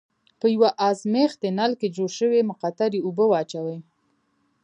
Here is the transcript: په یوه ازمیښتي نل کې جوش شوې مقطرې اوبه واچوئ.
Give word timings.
په 0.39 0.45
یوه 0.55 0.69
ازمیښتي 0.89 1.49
نل 1.59 1.71
کې 1.79 1.87
جوش 1.95 2.11
شوې 2.19 2.39
مقطرې 2.49 2.99
اوبه 3.03 3.25
واچوئ. 3.29 3.79